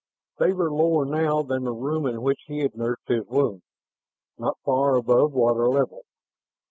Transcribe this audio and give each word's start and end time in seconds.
They 0.39 0.51
were 0.51 0.71
lower 0.73 1.05
now 1.05 1.43
than 1.43 1.63
the 1.63 1.73
room 1.73 2.07
in 2.07 2.23
which 2.23 2.39
he 2.47 2.61
had 2.61 2.75
nursed 2.75 3.07
his 3.07 3.23
wound, 3.27 3.61
not 4.35 4.57
far 4.65 4.95
above 4.95 5.31
water 5.33 5.69
level. 5.69 6.05